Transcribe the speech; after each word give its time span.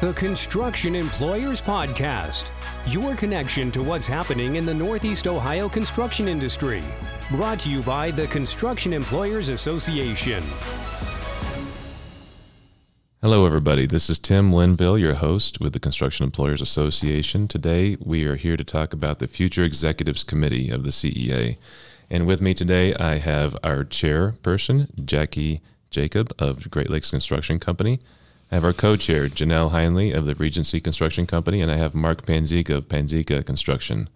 the 0.00 0.14
Construction 0.14 0.94
Employers 0.94 1.60
Podcast, 1.60 2.52
your 2.86 3.14
connection 3.14 3.70
to 3.70 3.82
what's 3.82 4.06
happening 4.06 4.56
in 4.56 4.64
the 4.64 4.72
Northeast 4.72 5.26
Ohio 5.26 5.68
construction 5.68 6.26
industry. 6.26 6.82
Brought 7.30 7.60
to 7.60 7.70
you 7.70 7.82
by 7.82 8.10
the 8.10 8.26
Construction 8.28 8.94
Employers 8.94 9.50
Association. 9.50 10.42
Hello, 13.20 13.44
everybody. 13.44 13.86
This 13.86 14.08
is 14.08 14.18
Tim 14.18 14.54
Linville, 14.54 14.96
your 14.96 15.16
host 15.16 15.60
with 15.60 15.74
the 15.74 15.80
Construction 15.80 16.24
Employers 16.24 16.62
Association. 16.62 17.46
Today, 17.46 17.98
we 18.00 18.24
are 18.24 18.36
here 18.36 18.56
to 18.56 18.64
talk 18.64 18.94
about 18.94 19.18
the 19.18 19.28
Future 19.28 19.64
Executives 19.64 20.24
Committee 20.24 20.70
of 20.70 20.82
the 20.82 20.88
CEA. 20.88 21.58
And 22.08 22.26
with 22.26 22.40
me 22.40 22.54
today, 22.54 22.94
I 22.94 23.18
have 23.18 23.54
our 23.62 23.84
chairperson, 23.84 25.04
Jackie 25.04 25.60
Jacob 25.90 26.32
of 26.38 26.70
Great 26.70 26.88
Lakes 26.88 27.10
Construction 27.10 27.60
Company. 27.60 28.00
I 28.50 28.56
have 28.56 28.64
our 28.64 28.72
co-chair, 28.72 29.28
Janelle 29.28 29.70
Heinle 29.70 30.12
of 30.12 30.26
the 30.26 30.34
Regency 30.34 30.80
Construction 30.80 31.24
Company, 31.24 31.60
and 31.60 31.70
I 31.70 31.76
have 31.76 31.94
Mark 31.94 32.26
Panzica 32.26 32.76
of 32.76 32.88
Panzica 32.88 33.46
Construction. 33.46 34.08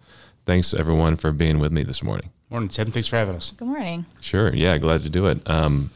Thanks, 0.45 0.73
everyone, 0.73 1.15
for 1.15 1.31
being 1.31 1.59
with 1.59 1.71
me 1.71 1.83
this 1.83 2.03
morning. 2.03 2.31
Morning, 2.49 2.67
Tim. 2.67 2.91
Thanks 2.91 3.07
for 3.07 3.15
having 3.15 3.35
us. 3.35 3.51
Good 3.51 3.67
morning. 3.67 4.05
Sure. 4.19 4.53
Yeah, 4.53 4.77
glad 4.77 5.03
to 5.03 5.09
do 5.09 5.27
it. 5.27 5.39
Um, 5.49 5.89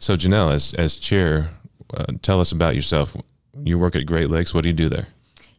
so, 0.00 0.16
Janelle, 0.16 0.52
as, 0.52 0.74
as 0.74 0.96
chair, 0.96 1.50
uh, 1.94 2.04
tell 2.20 2.40
us 2.40 2.52
about 2.52 2.76
yourself. 2.76 3.16
You 3.64 3.78
work 3.78 3.96
at 3.96 4.04
Great 4.04 4.28
Lakes. 4.28 4.52
What 4.52 4.64
do 4.64 4.68
you 4.68 4.74
do 4.74 4.90
there? 4.90 5.08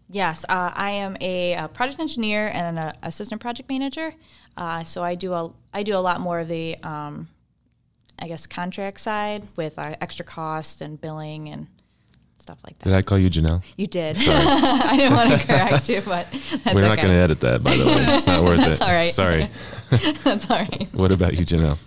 Yes, 0.07 0.45
uh, 0.49 0.71
I 0.75 0.91
am 0.91 1.17
a, 1.21 1.53
a, 1.53 1.67
project 1.67 1.99
engineer 1.99 2.51
and 2.53 2.77
an 2.77 2.93
assistant 3.01 3.41
project 3.41 3.69
manager. 3.69 4.13
Uh, 4.55 4.83
so 4.83 5.03
I 5.03 5.15
do 5.15 5.33
a 5.33 5.51
I 5.73 5.83
do 5.83 5.95
a 5.95 5.99
lot 5.99 6.19
more 6.19 6.39
of 6.39 6.47
the 6.47 6.77
um, 6.83 7.27
I 8.17 8.27
guess 8.27 8.47
contract 8.47 8.99
side 8.99 9.47
with 9.55 9.77
uh, 9.77 9.95
extra 10.01 10.25
cost 10.25 10.81
and 10.81 10.99
billing 10.99 11.49
and 11.49 11.67
stuff 12.49 12.63
like 12.63 12.77
that. 12.79 12.85
Did 12.85 12.93
I 12.93 13.01
call 13.03 13.19
you 13.19 13.29
Janelle? 13.29 13.63
You 13.77 13.85
did. 13.85 14.17
I 14.27 14.97
didn't 14.97 15.13
want 15.13 15.39
to 15.39 15.47
correct 15.47 15.87
you, 15.87 16.01
but 16.01 16.27
we're 16.73 16.81
not 16.81 16.93
okay. 16.93 17.03
going 17.03 17.13
to 17.13 17.21
edit 17.21 17.39
that. 17.41 17.63
By 17.63 17.77
the 17.77 17.85
way, 17.85 17.95
it's 17.97 18.25
not 18.25 18.43
worth 18.43 18.57
that's 18.59 18.81
it. 18.81 18.83
All 18.83 18.93
right. 18.93 19.13
Sorry. 19.13 19.49
that's 20.23 20.49
all 20.49 20.57
right. 20.57 20.87
What 20.93 21.11
about 21.11 21.35
you, 21.35 21.45
Janelle? 21.45 21.77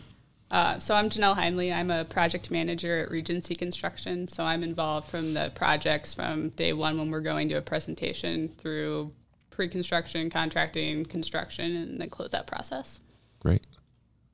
Uh, 0.50 0.78
so 0.78 0.94
I'm 0.94 1.08
Janelle 1.10 1.36
Heinle. 1.36 1.72
I'm 1.74 1.90
a 1.90 2.04
project 2.04 2.50
manager 2.50 3.00
at 3.00 3.10
Regency 3.10 3.56
Construction. 3.56 4.28
So 4.28 4.44
I'm 4.44 4.62
involved 4.62 5.08
from 5.08 5.34
the 5.34 5.50
projects 5.54 6.14
from 6.14 6.50
day 6.50 6.72
one 6.72 6.98
when 6.98 7.10
we're 7.10 7.20
going 7.20 7.48
to 7.48 7.54
a 7.56 7.62
presentation 7.62 8.48
through 8.48 9.12
pre-construction, 9.50 10.30
contracting, 10.30 11.04
construction, 11.06 11.76
and 11.76 12.00
the 12.00 12.06
closeout 12.06 12.46
process. 12.46 13.00
Great. 13.40 13.66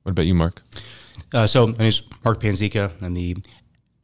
What 0.03 0.11
about 0.11 0.27
you, 0.27 0.35
Mark? 0.35 0.61
Uh, 1.33 1.47
so 1.47 1.67
my 1.67 1.73
name 1.73 1.87
is 1.87 2.03
Mark 2.23 2.39
Panzica. 2.39 2.91
I'm 3.01 3.13
the 3.13 3.37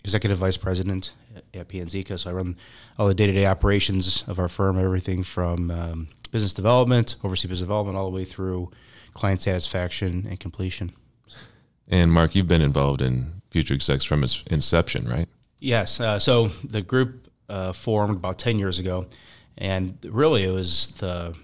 executive 0.04 0.38
vice 0.38 0.58
president 0.58 1.12
at 1.56 1.68
Panzica. 1.68 2.20
So 2.20 2.30
I 2.30 2.34
run 2.34 2.58
all 2.98 3.08
the 3.08 3.14
day-to-day 3.14 3.46
operations 3.46 4.24
of 4.28 4.40
our 4.40 4.50
firm, 4.50 4.78
everything 4.78 5.24
from 5.24 5.72
um, 5.72 6.08
business 6.32 6.54
development, 6.54 7.16
oversee 7.24 7.48
business 7.48 7.68
development, 7.68 7.98
all 7.98 8.10
the 8.10 8.16
way 8.16 8.26
through 8.26 8.72
client 9.14 9.42
satisfaction 9.42 10.28
and 10.30 10.40
completion. 10.40 10.92
And 11.88 12.12
Mark, 12.12 12.36
you've 12.36 12.48
been 12.48 12.62
involved 12.62 13.02
in 13.02 13.42
Future 13.52 13.74
Execs 13.74 14.04
from 14.04 14.24
its 14.24 14.44
inception, 14.48 15.08
right? 15.08 15.30
Yes. 15.60 16.00
Uh, 16.00 16.20
so 16.20 16.50
the 16.64 16.82
group 16.82 17.30
uh, 17.50 17.74
formed 17.74 18.18
about 18.18 18.40
10 18.40 18.60
years 18.60 18.80
ago. 18.80 19.06
And 19.58 19.98
really, 20.04 20.44
it 20.44 20.52
was 20.52 20.94
the, 20.98 21.36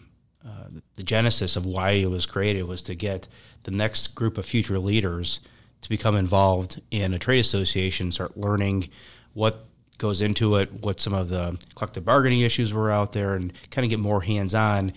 uh, 0.45 0.63
the 0.95 1.03
genesis 1.03 1.55
of 1.55 1.65
why 1.65 1.91
it 1.91 2.09
was 2.09 2.25
created 2.25 2.63
was 2.63 2.81
to 2.83 2.95
get 2.95 3.27
the 3.63 3.71
next 3.71 4.09
group 4.15 4.37
of 4.37 4.45
future 4.45 4.79
leaders 4.79 5.39
to 5.81 5.89
become 5.89 6.15
involved 6.15 6.81
in 6.91 7.13
a 7.13 7.19
trade 7.19 7.39
association, 7.39 8.11
start 8.11 8.37
learning 8.37 8.89
what 9.33 9.65
goes 10.01 10.21
into 10.21 10.55
it, 10.55 10.73
what 10.81 10.99
some 10.99 11.13
of 11.13 11.29
the 11.29 11.57
collective 11.75 12.03
bargaining 12.03 12.41
issues 12.41 12.73
were 12.73 12.91
out 12.91 13.13
there, 13.13 13.35
and 13.35 13.53
kind 13.69 13.85
of 13.85 13.89
get 13.89 13.99
more 13.99 14.21
hands 14.21 14.55
on. 14.55 14.91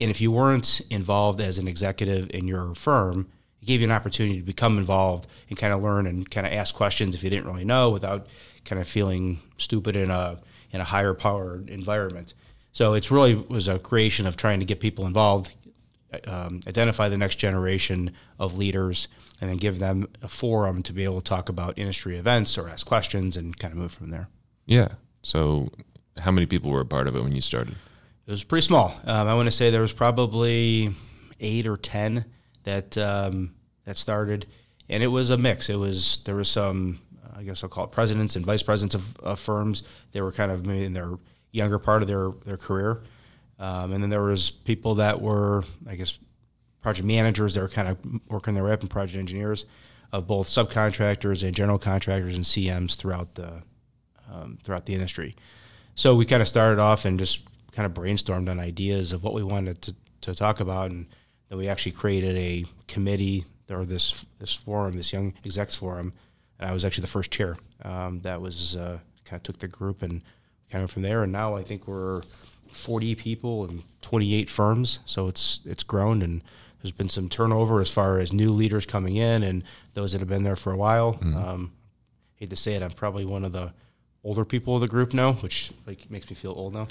And 0.00 0.10
if 0.10 0.20
you 0.20 0.30
weren't 0.30 0.80
involved 0.90 1.40
as 1.40 1.58
an 1.58 1.66
executive 1.66 2.30
in 2.30 2.46
your 2.46 2.74
firm, 2.74 3.28
it 3.60 3.66
gave 3.66 3.80
you 3.80 3.86
an 3.86 3.92
opportunity 3.92 4.38
to 4.38 4.46
become 4.46 4.78
involved 4.78 5.26
and 5.48 5.58
kind 5.58 5.74
of 5.74 5.82
learn 5.82 6.06
and 6.06 6.30
kind 6.30 6.46
of 6.46 6.52
ask 6.52 6.74
questions 6.74 7.14
if 7.14 7.24
you 7.24 7.30
didn't 7.30 7.46
really 7.46 7.64
know 7.64 7.90
without 7.90 8.28
kind 8.64 8.80
of 8.80 8.88
feeling 8.88 9.40
stupid 9.58 9.96
in 9.96 10.10
a 10.10 10.38
in 10.70 10.80
a 10.80 10.84
higher 10.84 11.14
power 11.14 11.62
environment. 11.68 12.34
So 12.72 12.94
it's 12.94 13.10
really 13.10 13.34
was 13.34 13.68
a 13.68 13.78
creation 13.78 14.26
of 14.26 14.36
trying 14.36 14.60
to 14.60 14.64
get 14.64 14.80
people 14.80 15.06
involved, 15.06 15.52
um, 16.26 16.60
identify 16.66 17.08
the 17.08 17.18
next 17.18 17.36
generation 17.36 18.12
of 18.38 18.56
leaders, 18.56 19.08
and 19.40 19.50
then 19.50 19.56
give 19.56 19.78
them 19.78 20.08
a 20.22 20.28
forum 20.28 20.82
to 20.84 20.92
be 20.92 21.04
able 21.04 21.20
to 21.20 21.28
talk 21.28 21.48
about 21.48 21.78
industry 21.78 22.16
events 22.16 22.56
or 22.58 22.68
ask 22.68 22.86
questions 22.86 23.36
and 23.36 23.58
kind 23.58 23.72
of 23.72 23.78
move 23.78 23.92
from 23.92 24.10
there. 24.10 24.28
Yeah. 24.66 24.88
So, 25.22 25.70
how 26.18 26.30
many 26.30 26.46
people 26.46 26.70
were 26.70 26.80
a 26.80 26.86
part 26.86 27.06
of 27.06 27.16
it 27.16 27.22
when 27.22 27.34
you 27.34 27.40
started? 27.40 27.74
It 28.26 28.30
was 28.30 28.44
pretty 28.44 28.66
small. 28.66 28.94
Um, 29.04 29.28
I 29.28 29.34
want 29.34 29.46
to 29.46 29.52
say 29.52 29.70
there 29.70 29.82
was 29.82 29.92
probably 29.92 30.90
eight 31.40 31.66
or 31.66 31.76
ten 31.76 32.24
that 32.64 32.96
um, 32.96 33.54
that 33.84 33.96
started, 33.96 34.46
and 34.88 35.02
it 35.02 35.08
was 35.08 35.30
a 35.30 35.36
mix. 35.36 35.68
It 35.68 35.76
was 35.76 36.22
there 36.24 36.36
was 36.36 36.48
some, 36.48 37.00
I 37.36 37.42
guess 37.42 37.62
I'll 37.62 37.68
call 37.68 37.84
it 37.84 37.90
presidents 37.92 38.36
and 38.36 38.44
vice 38.44 38.62
presidents 38.62 38.94
of, 38.94 39.18
of 39.20 39.38
firms. 39.38 39.82
They 40.12 40.20
were 40.20 40.32
kind 40.32 40.50
of 40.50 40.66
maybe 40.66 40.84
in 40.84 40.94
their 40.94 41.18
younger 41.52 41.78
part 41.78 42.02
of 42.02 42.08
their 42.08 42.30
their 42.46 42.56
career, 42.56 43.02
um, 43.58 43.92
and 43.92 44.02
then 44.02 44.10
there 44.10 44.22
was 44.22 44.50
people 44.50 44.96
that 44.96 45.20
were, 45.20 45.64
I 45.86 45.96
guess, 45.96 46.18
project 46.80 47.06
managers. 47.06 47.54
They 47.54 47.60
were 47.60 47.68
kind 47.68 47.88
of 47.88 47.98
working 48.28 48.54
their 48.54 48.64
way 48.64 48.72
up 48.72 48.82
in 48.82 48.88
project 48.88 49.18
engineers 49.18 49.66
of 50.12 50.26
both 50.26 50.48
subcontractors 50.48 51.42
and 51.42 51.54
general 51.54 51.78
contractors 51.78 52.36
and 52.36 52.44
CMs 52.44 52.96
throughout 52.96 53.34
the 53.34 53.62
um, 54.34 54.58
throughout 54.62 54.86
the 54.86 54.94
industry. 54.94 55.36
So 55.94 56.14
we 56.14 56.26
kind 56.26 56.42
of 56.42 56.48
started 56.48 56.80
off 56.80 57.04
and 57.04 57.18
just 57.18 57.40
kind 57.72 57.86
of 57.86 57.94
brainstormed 57.94 58.50
on 58.50 58.58
ideas 58.58 59.12
of 59.12 59.22
what 59.22 59.34
we 59.34 59.42
wanted 59.42 59.80
to, 59.82 59.94
to 60.22 60.34
talk 60.34 60.60
about, 60.60 60.90
and 60.90 61.06
then 61.48 61.58
we 61.58 61.68
actually 61.68 61.92
created 61.92 62.36
a 62.36 62.64
committee 62.88 63.44
or 63.70 63.84
this 63.84 64.24
this 64.38 64.54
forum, 64.54 64.96
this 64.96 65.12
young 65.12 65.34
execs 65.44 65.74
forum. 65.74 66.12
And 66.58 66.68
I 66.68 66.72
was 66.72 66.84
actually 66.84 67.02
the 67.02 67.08
first 67.08 67.30
chair. 67.30 67.56
Um, 67.82 68.20
that 68.20 68.40
was 68.40 68.76
uh, 68.76 68.98
kind 69.24 69.38
of 69.38 69.42
took 69.42 69.58
the 69.58 69.68
group 69.68 70.02
and 70.02 70.22
kind 70.70 70.84
of 70.84 70.90
from 70.90 71.02
there. 71.02 71.22
And 71.22 71.32
now 71.32 71.56
I 71.56 71.62
think 71.62 71.86
we're 71.86 72.22
40 72.68 73.14
people 73.14 73.64
and 73.64 73.82
28 74.02 74.50
firms. 74.50 75.00
So 75.06 75.28
it's 75.28 75.60
it's 75.64 75.82
grown 75.82 76.22
and 76.22 76.42
there's 76.82 76.92
been 76.92 77.08
some 77.08 77.28
turnover 77.28 77.80
as 77.80 77.90
far 77.90 78.18
as 78.18 78.32
new 78.32 78.50
leaders 78.50 78.84
coming 78.84 79.16
in 79.16 79.42
and 79.42 79.64
those 79.94 80.12
that 80.12 80.20
have 80.20 80.28
been 80.28 80.42
there 80.42 80.56
for 80.56 80.72
a 80.72 80.76
while. 80.76 81.14
Mm-hmm. 81.14 81.36
Um, 81.36 81.72
hate 82.36 82.50
to 82.50 82.56
say 82.56 82.74
it, 82.74 82.82
I'm 82.82 82.90
probably 82.90 83.24
one 83.24 83.44
of 83.44 83.52
the 83.52 83.72
older 84.24 84.44
people 84.44 84.74
of 84.74 84.80
the 84.80 84.88
group 84.88 85.12
now, 85.12 85.34
which 85.34 85.70
like 85.86 86.10
makes 86.10 86.28
me 86.28 86.34
feel 86.34 86.52
old 86.52 86.74
now. 86.74 86.88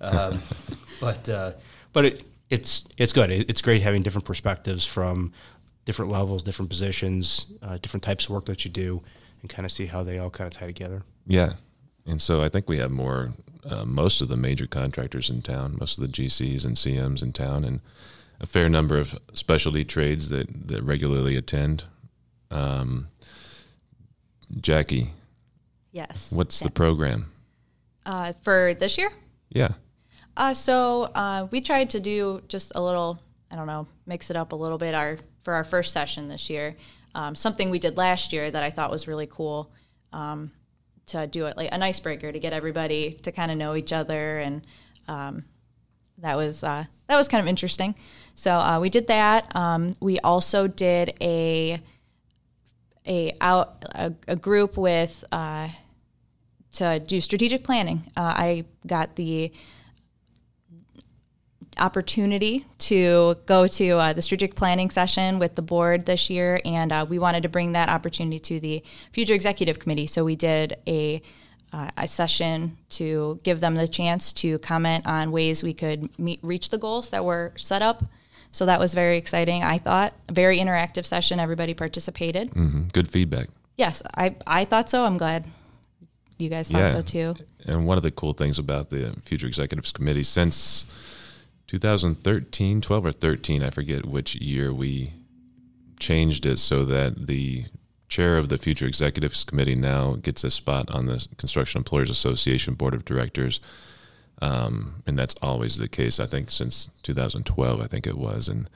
Um, 0.00 0.40
but 1.00 1.28
uh, 1.28 1.52
but 1.92 2.04
it, 2.06 2.24
it's 2.48 2.84
it's 2.96 3.12
good. 3.12 3.30
It, 3.30 3.50
it's 3.50 3.60
great 3.60 3.82
having 3.82 4.02
different 4.02 4.24
perspectives 4.24 4.86
from 4.86 5.32
different 5.84 6.10
levels, 6.10 6.42
different 6.42 6.70
positions, 6.70 7.46
uh, 7.62 7.78
different 7.78 8.04
types 8.04 8.24
of 8.24 8.30
work 8.30 8.46
that 8.46 8.64
you 8.64 8.70
do, 8.70 9.02
and 9.42 9.50
kind 9.50 9.66
of 9.66 9.72
see 9.72 9.86
how 9.86 10.02
they 10.02 10.18
all 10.18 10.30
kind 10.30 10.46
of 10.46 10.58
tie 10.58 10.66
together. 10.66 11.02
Yeah, 11.26 11.54
and 12.06 12.22
so 12.22 12.42
I 12.42 12.48
think 12.48 12.68
we 12.68 12.78
have 12.78 12.90
more. 12.90 13.32
Uh, 13.68 13.84
most 13.84 14.22
of 14.22 14.28
the 14.28 14.36
major 14.36 14.64
contractors 14.64 15.28
in 15.28 15.42
town, 15.42 15.76
most 15.80 15.98
of 15.98 16.02
the 16.02 16.08
GCs 16.08 16.64
and 16.64 16.76
CMs 16.76 17.20
in 17.20 17.32
town, 17.32 17.64
and 17.64 17.80
a 18.40 18.46
fair 18.46 18.68
number 18.68 18.96
of 18.96 19.18
specialty 19.32 19.84
trades 19.84 20.28
that, 20.28 20.68
that 20.68 20.84
regularly 20.84 21.34
attend. 21.34 21.84
Um, 22.48 23.08
Jackie. 24.60 25.12
Yes. 25.96 26.30
What's 26.30 26.60
the 26.60 26.70
program? 26.70 27.32
Uh, 28.04 28.34
for 28.42 28.74
this 28.74 28.98
year? 28.98 29.10
Yeah. 29.48 29.70
Uh, 30.36 30.52
so 30.52 31.04
uh, 31.14 31.48
we 31.50 31.62
tried 31.62 31.88
to 31.90 32.00
do 32.00 32.42
just 32.48 32.72
a 32.74 32.82
little, 32.82 33.18
I 33.50 33.56
don't 33.56 33.66
know, 33.66 33.88
mix 34.04 34.28
it 34.28 34.36
up 34.36 34.52
a 34.52 34.56
little 34.56 34.76
bit 34.76 34.94
our 34.94 35.16
for 35.42 35.54
our 35.54 35.64
first 35.64 35.94
session 35.94 36.28
this 36.28 36.50
year. 36.50 36.76
Um, 37.14 37.34
something 37.34 37.70
we 37.70 37.78
did 37.78 37.96
last 37.96 38.34
year 38.34 38.50
that 38.50 38.62
I 38.62 38.68
thought 38.68 38.90
was 38.90 39.08
really 39.08 39.26
cool 39.26 39.72
um, 40.12 40.52
to 41.06 41.26
do 41.26 41.46
it 41.46 41.56
like 41.56 41.70
an 41.72 41.82
icebreaker 41.82 42.30
to 42.30 42.38
get 42.38 42.52
everybody 42.52 43.12
to 43.22 43.32
kind 43.32 43.50
of 43.50 43.56
know 43.56 43.74
each 43.74 43.94
other 43.94 44.40
and 44.40 44.66
um, 45.08 45.46
that 46.18 46.36
was 46.36 46.62
uh, 46.62 46.84
that 47.06 47.16
was 47.16 47.26
kind 47.26 47.40
of 47.40 47.48
interesting. 47.48 47.94
So 48.34 48.52
uh, 48.52 48.80
we 48.80 48.90
did 48.90 49.06
that. 49.06 49.50
Um, 49.56 49.94
we 50.00 50.18
also 50.18 50.66
did 50.66 51.14
a 51.22 51.80
a 53.06 53.34
out 53.40 53.82
a, 53.94 54.12
a 54.28 54.36
group 54.36 54.76
with 54.76 55.24
uh, 55.32 55.70
to 56.76 56.98
do 57.00 57.20
strategic 57.20 57.64
planning. 57.64 58.10
Uh, 58.16 58.34
I 58.36 58.64
got 58.86 59.16
the 59.16 59.52
opportunity 61.78 62.64
to 62.78 63.36
go 63.44 63.66
to 63.66 63.90
uh, 63.90 64.12
the 64.12 64.22
strategic 64.22 64.54
planning 64.54 64.90
session 64.90 65.38
with 65.38 65.54
the 65.54 65.62
board 65.62 66.06
this 66.06 66.30
year, 66.30 66.60
and 66.64 66.92
uh, 66.92 67.06
we 67.08 67.18
wanted 67.18 67.42
to 67.42 67.48
bring 67.48 67.72
that 67.72 67.88
opportunity 67.88 68.38
to 68.38 68.60
the 68.60 68.82
future 69.12 69.34
executive 69.34 69.78
committee. 69.78 70.06
So 70.06 70.24
we 70.24 70.36
did 70.36 70.76
a 70.86 71.22
uh, 71.72 71.90
a 71.96 72.06
session 72.06 72.76
to 72.88 73.40
give 73.42 73.60
them 73.60 73.74
the 73.74 73.88
chance 73.88 74.32
to 74.32 74.58
comment 74.60 75.04
on 75.04 75.32
ways 75.32 75.64
we 75.64 75.74
could 75.74 76.16
meet, 76.18 76.38
reach 76.42 76.70
the 76.70 76.78
goals 76.78 77.10
that 77.10 77.24
were 77.24 77.52
set 77.56 77.82
up. 77.82 78.04
So 78.52 78.66
that 78.66 78.78
was 78.78 78.94
very 78.94 79.16
exciting. 79.16 79.64
I 79.64 79.78
thought 79.78 80.14
a 80.28 80.32
very 80.32 80.58
interactive 80.58 81.04
session. 81.04 81.40
Everybody 81.40 81.74
participated. 81.74 82.52
Mm-hmm. 82.52 82.84
Good 82.92 83.08
feedback. 83.08 83.48
Yes, 83.76 84.02
I 84.14 84.36
I 84.46 84.64
thought 84.64 84.88
so. 84.88 85.04
I'm 85.04 85.18
glad 85.18 85.44
you 86.38 86.48
guys 86.48 86.68
thought 86.68 86.78
Yeah. 86.78 86.88
so 86.90 87.02
too. 87.02 87.34
And 87.64 87.86
one 87.86 87.96
of 87.96 88.02
the 88.02 88.10
cool 88.10 88.32
things 88.32 88.58
about 88.58 88.90
the 88.90 89.14
Future 89.24 89.46
Executives 89.46 89.92
Committee 89.92 90.22
since 90.22 90.84
2013, 91.66 92.80
12 92.80 93.06
or 93.06 93.12
13, 93.12 93.62
I 93.62 93.70
forget 93.70 94.06
which 94.06 94.34
year 94.36 94.72
we 94.72 95.12
changed 95.98 96.46
it 96.46 96.58
so 96.58 96.84
that 96.84 97.26
the 97.26 97.64
chair 98.08 98.38
of 98.38 98.48
the 98.48 98.58
Future 98.58 98.86
Executives 98.86 99.42
Committee 99.44 99.74
now 99.74 100.14
gets 100.14 100.44
a 100.44 100.50
spot 100.50 100.90
on 100.94 101.06
the 101.06 101.26
Construction 101.38 101.80
Employers 101.80 102.10
Association 102.10 102.74
Board 102.74 102.94
of 102.94 103.04
Directors. 103.04 103.60
Um, 104.40 105.02
and 105.06 105.18
that's 105.18 105.34
always 105.42 105.78
the 105.78 105.88
case, 105.88 106.20
I 106.20 106.26
think, 106.26 106.50
since 106.50 106.90
2012, 107.02 107.80
I 107.80 107.86
think 107.86 108.06
it 108.06 108.18
was. 108.18 108.48
And 108.48 108.68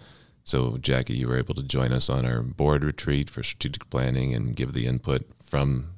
so, 0.43 0.79
Jackie, 0.79 1.17
you 1.17 1.29
were 1.29 1.39
able 1.39 1.55
to 1.55 1.63
join 1.63 1.93
us 1.93 2.09
on 2.09 2.25
our 2.25 2.43
board 2.43 2.83
retreat 2.83 3.29
for 3.31 3.43
strategic 3.43 3.89
planning 3.91 4.35
and 4.35 4.57
give 4.57 4.73
the 4.73 4.87
input 4.87 5.27
from 5.41 5.91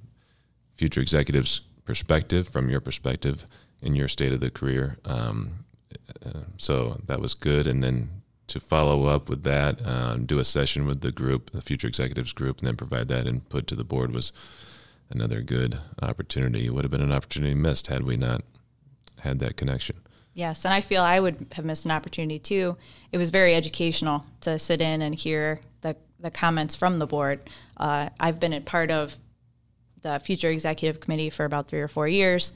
future 0.82 1.00
executives' 1.00 1.60
perspective, 1.84 2.48
from 2.48 2.68
your 2.68 2.80
perspective 2.80 3.46
in 3.82 3.94
your 3.94 4.08
state 4.08 4.32
of 4.32 4.40
the 4.40 4.50
career. 4.50 4.98
Um, 5.04 5.64
uh, 6.26 6.40
so 6.56 7.00
that 7.06 7.20
was 7.20 7.34
good. 7.34 7.68
And 7.68 7.84
then 7.84 8.10
to 8.48 8.58
follow 8.58 9.06
up 9.06 9.28
with 9.28 9.44
that, 9.44 9.78
uh, 9.86 10.14
do 10.14 10.40
a 10.40 10.44
session 10.44 10.84
with 10.84 11.00
the 11.00 11.12
group, 11.12 11.50
the 11.50 11.62
future 11.62 11.86
executives 11.86 12.32
group, 12.32 12.58
and 12.58 12.66
then 12.66 12.74
provide 12.74 13.06
that 13.08 13.28
input 13.28 13.68
to 13.68 13.76
the 13.76 13.84
board 13.84 14.12
was 14.12 14.32
another 15.08 15.40
good 15.40 15.78
opportunity. 16.02 16.66
It 16.66 16.74
would 16.74 16.84
have 16.84 16.90
been 16.90 17.00
an 17.00 17.12
opportunity 17.12 17.54
missed 17.54 17.86
had 17.86 18.02
we 18.02 18.16
not 18.16 18.42
had 19.20 19.38
that 19.38 19.56
connection. 19.56 19.94
Yes, 20.34 20.64
and 20.64 20.74
I 20.74 20.80
feel 20.80 21.02
I 21.02 21.20
would 21.20 21.46
have 21.52 21.64
missed 21.64 21.84
an 21.84 21.92
opportunity 21.92 22.40
too. 22.40 22.76
It 23.12 23.18
was 23.18 23.30
very 23.30 23.54
educational 23.54 24.24
to 24.40 24.58
sit 24.58 24.80
in 24.80 25.00
and 25.00 25.14
hear 25.14 25.60
the, 25.82 25.94
the 26.18 26.32
comments 26.32 26.74
from 26.74 26.98
the 26.98 27.06
board. 27.06 27.48
Uh, 27.76 28.08
I've 28.18 28.40
been 28.40 28.54
a 28.54 28.60
part 28.60 28.90
of 28.90 29.16
the 30.02 30.18
future 30.18 30.50
executive 30.50 31.00
committee 31.00 31.30
for 31.30 31.44
about 31.44 31.68
three 31.68 31.80
or 31.80 31.88
four 31.88 32.06
years, 32.08 32.52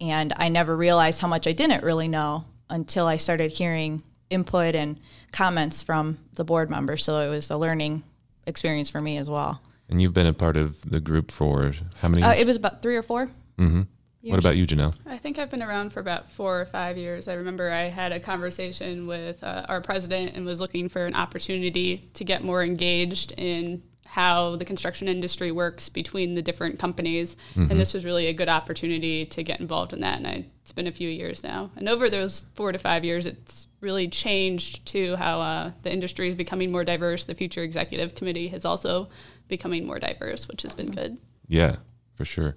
and 0.00 0.32
I 0.36 0.48
never 0.48 0.76
realized 0.76 1.20
how 1.20 1.28
much 1.28 1.46
I 1.46 1.52
didn't 1.52 1.82
really 1.82 2.08
know 2.08 2.44
until 2.70 3.06
I 3.06 3.16
started 3.16 3.50
hearing 3.50 4.02
input 4.30 4.74
and 4.74 5.00
comments 5.32 5.82
from 5.82 6.18
the 6.34 6.44
board 6.44 6.70
members. 6.70 7.02
So 7.04 7.20
it 7.20 7.28
was 7.30 7.50
a 7.50 7.56
learning 7.56 8.02
experience 8.46 8.88
for 8.90 9.00
me 9.00 9.16
as 9.16 9.28
well. 9.28 9.60
And 9.88 10.00
you've 10.02 10.12
been 10.12 10.26
a 10.26 10.34
part 10.34 10.56
of 10.58 10.78
the 10.90 11.00
group 11.00 11.30
for 11.30 11.72
how 12.00 12.08
many 12.08 12.22
Uh, 12.22 12.28
years? 12.30 12.40
it 12.40 12.46
was 12.46 12.56
about 12.56 12.82
three 12.82 12.96
or 12.96 13.02
four. 13.02 13.30
what 13.56 14.38
about 14.38 14.56
you, 14.58 14.66
Janelle? 14.66 14.94
I 15.06 15.16
think 15.16 15.38
I've 15.38 15.50
been 15.50 15.62
around 15.62 15.94
for 15.94 16.00
about 16.00 16.30
four 16.30 16.60
or 16.60 16.66
five 16.66 16.98
years. 16.98 17.26
I 17.28 17.34
remember 17.34 17.70
I 17.70 17.84
had 17.84 18.12
a 18.12 18.20
conversation 18.20 19.06
with 19.06 19.42
uh, 19.42 19.64
our 19.68 19.80
president 19.80 20.36
and 20.36 20.44
was 20.44 20.60
looking 20.60 20.90
for 20.90 21.06
an 21.06 21.14
opportunity 21.14 22.10
to 22.14 22.24
get 22.24 22.44
more 22.44 22.62
engaged 22.62 23.32
in 23.38 23.82
how 24.10 24.56
the 24.56 24.64
construction 24.64 25.06
industry 25.06 25.52
works 25.52 25.90
between 25.90 26.34
the 26.34 26.40
different 26.40 26.78
companies. 26.78 27.36
And 27.54 27.78
this 27.78 27.92
was 27.92 28.06
really 28.06 28.26
a 28.26 28.32
good 28.32 28.48
opportunity 28.48 29.26
to 29.26 29.42
get 29.42 29.60
involved 29.60 29.92
in 29.92 30.00
that. 30.00 30.16
And 30.16 30.26
I, 30.26 30.46
it's 30.62 30.72
been 30.72 30.86
a 30.86 30.92
few 30.92 31.10
years 31.10 31.44
now. 31.44 31.70
And 31.76 31.88
over 31.88 32.08
those 32.08 32.40
four 32.54 32.72
to 32.72 32.78
five 32.78 33.04
years, 33.04 33.26
it's 33.26 33.68
really 33.80 34.08
changed 34.08 34.86
to 34.86 35.14
how 35.16 35.40
uh, 35.40 35.72
the 35.82 35.92
industry 35.92 36.28
is 36.28 36.34
becoming 36.34 36.72
more 36.72 36.84
diverse. 36.84 37.26
The 37.26 37.34
Future 37.34 37.62
Executive 37.62 38.14
Committee 38.14 38.48
is 38.48 38.64
also 38.64 39.08
becoming 39.46 39.86
more 39.86 39.98
diverse, 39.98 40.48
which 40.48 40.62
has 40.62 40.74
been 40.74 40.90
good. 40.90 41.18
Yeah, 41.46 41.76
for 42.14 42.24
sure. 42.24 42.56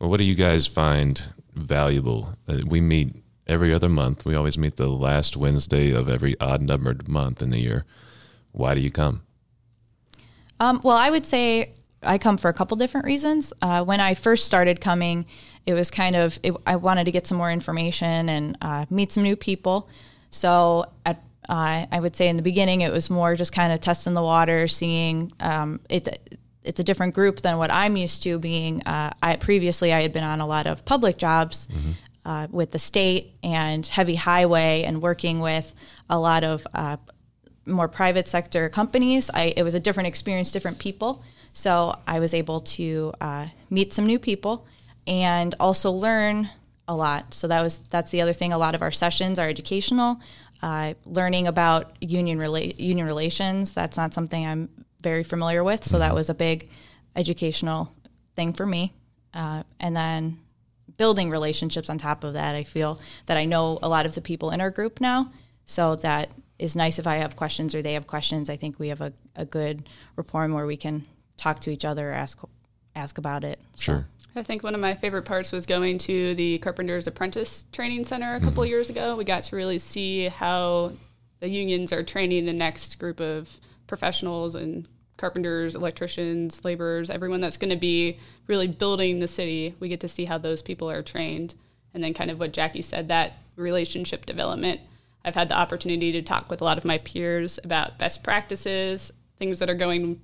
Well, 0.00 0.10
what 0.10 0.18
do 0.18 0.24
you 0.24 0.34
guys 0.34 0.66
find 0.66 1.28
valuable? 1.54 2.34
Uh, 2.48 2.58
we 2.66 2.80
meet 2.80 3.14
every 3.46 3.72
other 3.72 3.88
month. 3.88 4.24
We 4.24 4.34
always 4.34 4.58
meet 4.58 4.76
the 4.76 4.88
last 4.88 5.36
Wednesday 5.36 5.92
of 5.92 6.08
every 6.08 6.38
odd 6.40 6.62
numbered 6.62 7.06
month 7.08 7.42
in 7.42 7.50
the 7.50 7.60
year. 7.60 7.84
Why 8.50 8.74
do 8.74 8.80
you 8.80 8.90
come? 8.90 9.22
Um, 10.60 10.80
well, 10.84 10.96
I 10.96 11.10
would 11.10 11.26
say 11.26 11.72
I 12.02 12.18
come 12.18 12.36
for 12.36 12.48
a 12.48 12.52
couple 12.52 12.76
different 12.76 13.06
reasons. 13.06 13.52
Uh, 13.60 13.82
when 13.84 13.98
I 13.98 14.14
first 14.14 14.44
started 14.44 14.80
coming, 14.80 15.26
it 15.66 15.74
was 15.74 15.90
kind 15.90 16.14
of 16.14 16.38
it, 16.42 16.54
I 16.66 16.76
wanted 16.76 17.04
to 17.04 17.10
get 17.10 17.26
some 17.26 17.38
more 17.38 17.50
information 17.50 18.28
and 18.28 18.58
uh, 18.60 18.86
meet 18.90 19.10
some 19.10 19.22
new 19.22 19.36
people. 19.36 19.88
So 20.30 20.86
at 21.04 21.22
uh, 21.48 21.86
I 21.90 21.98
would 21.98 22.14
say 22.14 22.28
in 22.28 22.36
the 22.36 22.42
beginning 22.42 22.82
it 22.82 22.92
was 22.92 23.10
more 23.10 23.34
just 23.34 23.52
kind 23.52 23.72
of 23.72 23.80
testing 23.80 24.12
the 24.12 24.22
water, 24.22 24.68
seeing 24.68 25.32
um, 25.40 25.80
it. 25.88 26.38
It's 26.62 26.78
a 26.78 26.84
different 26.84 27.14
group 27.14 27.40
than 27.40 27.56
what 27.56 27.70
I'm 27.70 27.96
used 27.96 28.22
to 28.24 28.38
being. 28.38 28.82
Uh, 28.82 29.14
I 29.22 29.36
previously 29.36 29.94
I 29.94 30.02
had 30.02 30.12
been 30.12 30.22
on 30.22 30.42
a 30.42 30.46
lot 30.46 30.66
of 30.66 30.84
public 30.84 31.16
jobs 31.16 31.68
uh, 32.26 32.48
with 32.50 32.70
the 32.70 32.78
state 32.78 33.32
and 33.42 33.86
heavy 33.86 34.14
highway 34.14 34.82
and 34.82 35.00
working 35.00 35.40
with 35.40 35.74
a 36.10 36.18
lot 36.18 36.44
of 36.44 36.66
uh, 36.74 36.98
more 37.66 37.88
private 37.88 38.28
sector 38.28 38.68
companies. 38.68 39.30
I, 39.32 39.52
it 39.56 39.62
was 39.62 39.74
a 39.74 39.80
different 39.80 40.06
experience, 40.06 40.52
different 40.52 40.78
people. 40.78 41.22
So 41.52 41.94
I 42.06 42.20
was 42.20 42.34
able 42.34 42.60
to 42.60 43.12
uh, 43.20 43.46
meet 43.70 43.92
some 43.92 44.06
new 44.06 44.18
people 44.18 44.66
and 45.06 45.54
also 45.60 45.90
learn 45.90 46.50
a 46.88 46.94
lot. 46.94 47.34
So 47.34 47.48
that 47.48 47.62
was 47.62 47.78
that's 47.78 48.10
the 48.10 48.20
other 48.20 48.32
thing. 48.32 48.52
A 48.52 48.58
lot 48.58 48.74
of 48.74 48.82
our 48.82 48.90
sessions 48.90 49.38
are 49.38 49.48
educational, 49.48 50.20
uh, 50.62 50.94
learning 51.04 51.46
about 51.46 51.96
union 52.00 52.38
rela- 52.38 52.78
union 52.78 53.06
relations. 53.06 53.72
That's 53.72 53.96
not 53.96 54.14
something 54.14 54.44
I'm 54.44 54.68
very 55.02 55.24
familiar 55.24 55.64
with. 55.64 55.84
So 55.84 55.98
that 55.98 56.14
was 56.14 56.28
a 56.28 56.34
big 56.34 56.68
educational 57.16 57.92
thing 58.36 58.52
for 58.52 58.66
me. 58.66 58.92
Uh, 59.32 59.62
and 59.78 59.96
then 59.96 60.38
building 60.96 61.30
relationships 61.30 61.88
on 61.88 61.98
top 61.98 62.24
of 62.24 62.34
that. 62.34 62.54
I 62.54 62.64
feel 62.64 63.00
that 63.26 63.36
I 63.36 63.44
know 63.44 63.78
a 63.82 63.88
lot 63.88 64.04
of 64.06 64.14
the 64.14 64.20
people 64.20 64.50
in 64.50 64.60
our 64.60 64.70
group 64.70 65.00
now. 65.00 65.32
So 65.64 65.96
that 65.96 66.30
is 66.60 66.76
nice 66.76 66.98
if 66.98 67.06
I 67.06 67.16
have 67.16 67.36
questions 67.36 67.74
or 67.74 67.82
they 67.82 67.94
have 67.94 68.06
questions. 68.06 68.50
I 68.50 68.56
think 68.56 68.78
we 68.78 68.88
have 68.88 69.00
a, 69.00 69.12
a 69.34 69.44
good 69.44 69.88
rapport 70.16 70.46
where 70.48 70.66
we 70.66 70.76
can 70.76 71.06
talk 71.36 71.60
to 71.60 71.70
each 71.70 71.84
other, 71.84 72.12
ask 72.12 72.38
ask 72.94 73.18
about 73.18 73.44
it. 73.44 73.60
So- 73.74 73.84
Sure. 73.84 74.06
I 74.36 74.44
think 74.44 74.62
one 74.62 74.76
of 74.76 74.80
my 74.80 74.94
favorite 74.94 75.24
parts 75.24 75.50
was 75.50 75.66
going 75.66 75.98
to 75.98 76.36
the 76.36 76.58
Carpenter's 76.58 77.08
Apprentice 77.08 77.64
Training 77.72 78.04
Center 78.04 78.36
a 78.36 78.40
couple 78.40 78.62
mm-hmm. 78.62 78.70
years 78.70 78.88
ago. 78.88 79.16
We 79.16 79.24
got 79.24 79.42
to 79.44 79.56
really 79.56 79.80
see 79.80 80.28
how 80.28 80.92
the 81.40 81.48
unions 81.48 81.92
are 81.92 82.04
training 82.04 82.46
the 82.46 82.52
next 82.52 83.00
group 83.00 83.18
of 83.18 83.58
professionals 83.88 84.54
and 84.54 84.86
carpenters, 85.16 85.74
electricians, 85.74 86.64
laborers, 86.64 87.10
everyone 87.10 87.40
that's 87.40 87.56
going 87.56 87.70
to 87.70 87.76
be 87.76 88.20
really 88.46 88.68
building 88.68 89.18
the 89.18 89.26
city. 89.26 89.74
We 89.80 89.88
get 89.88 90.00
to 90.00 90.08
see 90.08 90.26
how 90.26 90.38
those 90.38 90.62
people 90.62 90.88
are 90.88 91.02
trained. 91.02 91.54
And 91.92 92.04
then, 92.04 92.14
kind 92.14 92.30
of 92.30 92.38
what 92.38 92.52
Jackie 92.52 92.82
said 92.82 93.08
that 93.08 93.38
relationship 93.56 94.26
development. 94.26 94.80
I've 95.24 95.34
had 95.34 95.48
the 95.48 95.56
opportunity 95.56 96.12
to 96.12 96.22
talk 96.22 96.50
with 96.50 96.60
a 96.60 96.64
lot 96.64 96.78
of 96.78 96.84
my 96.84 96.98
peers 96.98 97.58
about 97.62 97.98
best 97.98 98.22
practices, 98.22 99.12
things 99.38 99.58
that 99.58 99.68
are 99.68 99.74
going 99.74 100.20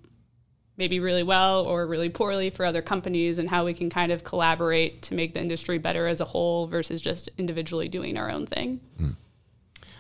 maybe 0.79 1.01
really 1.01 1.23
well 1.23 1.65
or 1.65 1.87
really 1.87 2.09
poorly 2.09 2.51
for 2.51 2.65
other 2.65 2.83
companies 2.83 3.39
and 3.39 3.49
how 3.49 3.65
we 3.65 3.73
can 3.73 3.89
kind 3.89 4.13
of 4.13 4.25
collaborate 4.25 5.01
to 5.03 5.15
make 5.15 5.33
the 5.35 5.41
industry 5.41 5.79
better 5.79 6.07
as 6.07 6.21
a 6.21 6.25
whole 6.25 6.67
versus 6.67 7.01
just 7.01 7.29
individually 7.39 7.89
doing 7.89 8.19
our 8.19 8.31
own 8.31 8.47
thing. 8.47 8.81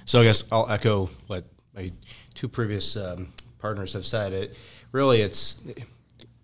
So 0.04 0.21
I 0.21 0.25
guess 0.25 0.44
I'll 0.52 0.68
echo 0.71 1.11
what 1.26 1.44
my 1.75 1.92
two 2.35 2.49
previous 2.49 2.97
um, 2.97 3.32
partners 3.59 3.92
have 3.94 4.06
said. 4.06 4.32
It 4.32 4.56
really, 4.92 5.23
it's 5.23 5.61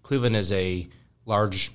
Cleveland 0.03 0.37
is 0.37 0.51
a 0.51 0.89
large, 1.27 1.71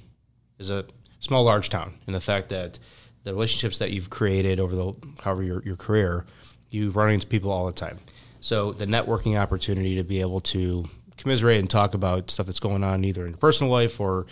is 0.59 0.69
a 0.69 0.85
small 1.19 1.43
large 1.43 1.69
town, 1.69 1.93
and 2.05 2.15
the 2.15 2.21
fact 2.21 2.49
that 2.49 2.79
the 3.23 3.33
relationships 3.33 3.77
that 3.77 3.91
you've 3.91 4.09
created 4.09 4.59
over 4.59 4.75
the 4.75 4.93
however 5.21 5.43
your, 5.43 5.63
your 5.63 5.75
career, 5.75 6.25
you 6.69 6.91
run 6.91 7.11
into 7.11 7.27
people 7.27 7.51
all 7.51 7.65
the 7.65 7.71
time. 7.71 7.99
So 8.41 8.71
the 8.73 8.85
networking 8.85 9.39
opportunity 9.39 9.95
to 9.95 10.03
be 10.03 10.21
able 10.21 10.39
to 10.41 10.85
commiserate 11.17 11.59
and 11.59 11.69
talk 11.69 11.93
about 11.93 12.29
stuff 12.31 12.45
that's 12.45 12.59
going 12.59 12.83
on 12.83 13.03
either 13.03 13.23
in 13.25 13.31
your 13.31 13.37
personal 13.37 13.71
life 13.71 13.99
or 13.99 14.27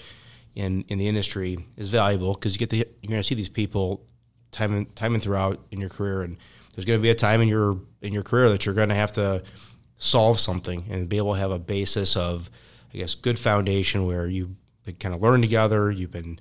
in 0.56 0.86
in 0.88 0.98
the 0.98 1.08
industry 1.08 1.58
is 1.77 1.89
valuable 1.89 2.34
because 2.34 2.54
you 2.54 2.60
get 2.60 2.70
to 2.70 2.77
you're 2.77 2.86
going 3.10 3.22
to 3.22 3.24
see 3.24 3.36
these 3.36 3.50
people 3.50 4.06
time 4.51 4.74
and 4.74 4.96
time 4.96 5.13
and 5.13 5.22
throughout 5.22 5.60
in 5.72 5.80
your 5.80 5.89
career 5.89 6.22
and 6.22 6.38
there's 6.74 6.86
going 6.86 6.98
to 6.98 7.01
be 7.01 7.10
a 7.10 7.15
time 7.15 7.42
in 7.42 7.48
your 7.48 7.77
in 8.01 8.13
your 8.13 8.24
career 8.24 8.50
that 8.50 8.65
you're 8.65 8.75
going 8.75 8.89
to 8.89 8.96
have 8.96 9.12
to 9.12 9.44
solve 9.98 10.39
something 10.39 10.86
and 10.89 11.10
be 11.10 11.18
able 11.18 11.34
to 11.34 11.39
have 11.39 11.51
a 11.51 11.60
basis 11.60 12.15
of 12.15 12.50
I 12.94 12.98
guess 12.98 13.15
good 13.15 13.38
foundation 13.38 14.06
where 14.06 14.27
you 14.27 14.56
kind 15.00 15.15
of 15.15 15.22
learn 15.22 15.42
together 15.42 15.92
you've 15.92 16.12
been 16.12 16.39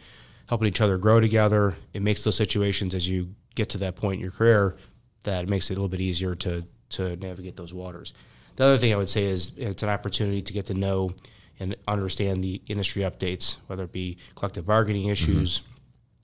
helping 0.48 0.68
each 0.68 0.80
other 0.80 0.98
grow 0.98 1.18
together 1.18 1.74
it 1.92 2.02
makes 2.02 2.22
those 2.22 2.36
situations 2.36 2.94
as 2.94 3.08
you 3.08 3.34
get 3.54 3.70
to 3.70 3.78
that 3.78 3.96
point 3.96 4.16
in 4.16 4.20
your 4.20 4.30
career 4.30 4.76
that 5.24 5.48
makes 5.48 5.70
it 5.70 5.74
a 5.74 5.76
little 5.76 5.88
bit 5.88 6.00
easier 6.00 6.34
to 6.34 6.64
to 6.88 7.16
navigate 7.16 7.56
those 7.56 7.74
waters 7.74 8.12
the 8.56 8.64
other 8.64 8.78
thing 8.78 8.92
I 8.92 8.96
would 8.96 9.10
say 9.10 9.24
is 9.24 9.52
it's 9.56 9.82
an 9.82 9.88
opportunity 9.88 10.42
to 10.42 10.52
get 10.52 10.66
to 10.66 10.74
know 10.74 11.10
and 11.58 11.76
understand 11.86 12.42
the 12.42 12.60
industry 12.66 13.02
updates, 13.02 13.56
whether 13.66 13.84
it 13.84 13.92
be 13.92 14.18
collective 14.34 14.66
bargaining 14.66 15.08
issues, 15.08 15.60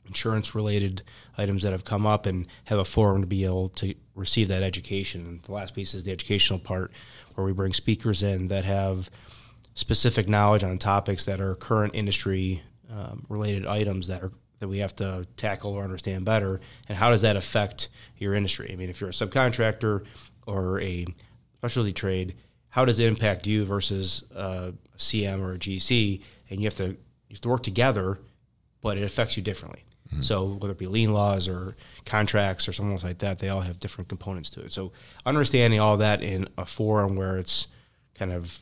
insurance 0.06 0.54
related 0.54 1.02
items 1.38 1.62
that 1.62 1.72
have 1.72 1.84
come 1.84 2.06
up, 2.06 2.26
and 2.26 2.46
have 2.64 2.78
a 2.78 2.84
forum 2.84 3.20
to 3.20 3.26
be 3.26 3.44
able 3.44 3.68
to 3.70 3.94
receive 4.14 4.48
that 4.48 4.62
education. 4.62 5.26
And 5.26 5.42
the 5.42 5.52
last 5.52 5.74
piece 5.74 5.94
is 5.94 6.04
the 6.04 6.12
educational 6.12 6.58
part, 6.58 6.92
where 7.34 7.44
we 7.44 7.52
bring 7.52 7.72
speakers 7.72 8.22
in 8.22 8.48
that 8.48 8.64
have 8.64 9.10
specific 9.74 10.28
knowledge 10.28 10.64
on 10.64 10.78
topics 10.78 11.24
that 11.24 11.40
are 11.40 11.54
current 11.54 11.94
industry 11.94 12.62
um, 12.92 13.24
related 13.28 13.66
items 13.66 14.08
that 14.08 14.22
are 14.22 14.32
that 14.60 14.68
we 14.68 14.78
have 14.78 14.94
to 14.96 15.26
tackle 15.36 15.72
or 15.72 15.82
understand 15.82 16.24
better, 16.24 16.60
and 16.88 16.96
how 16.96 17.10
does 17.10 17.22
that 17.22 17.36
affect 17.36 17.88
your 18.16 18.34
industry? 18.34 18.70
I 18.72 18.76
mean, 18.76 18.88
if 18.88 19.00
you're 19.00 19.10
a 19.10 19.12
subcontractor 19.12 20.06
or 20.46 20.80
a 20.80 21.06
specialty 21.54 21.92
trade, 21.92 22.36
how 22.68 22.84
does 22.84 22.98
it 22.98 23.06
impact 23.06 23.46
you 23.46 23.64
versus 23.64 24.24
uh, 24.34 24.70
a 24.94 24.98
CM 24.98 25.40
or 25.40 25.54
a 25.54 25.58
GC? 25.58 26.22
And 26.50 26.60
you 26.60 26.66
have 26.66 26.76
to 26.76 26.84
you 26.88 27.34
have 27.34 27.40
to 27.40 27.48
work 27.48 27.62
together 27.62 28.18
but 28.80 28.96
it 28.96 29.04
affects 29.04 29.36
you 29.36 29.42
differently. 29.42 29.84
So 30.22 30.44
whether 30.58 30.72
it 30.72 30.78
be 30.78 30.88
lien 30.88 31.12
laws 31.12 31.46
or 31.46 31.76
contracts 32.04 32.66
or 32.66 32.72
something 32.72 32.98
like 33.06 33.18
that, 33.18 33.38
they 33.38 33.48
all 33.48 33.60
have 33.60 33.78
different 33.78 34.08
components 34.08 34.50
to 34.50 34.60
it. 34.62 34.72
So 34.72 34.90
understanding 35.24 35.78
all 35.78 35.98
that 35.98 36.20
in 36.20 36.48
a 36.58 36.66
forum 36.66 37.14
where 37.14 37.38
it's 37.38 37.68
kind 38.16 38.32
of 38.32 38.58